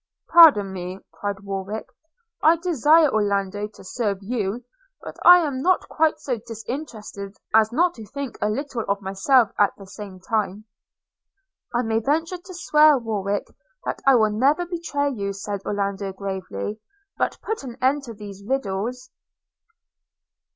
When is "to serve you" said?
3.67-4.65